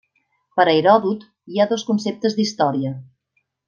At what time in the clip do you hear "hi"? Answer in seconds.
1.53-1.61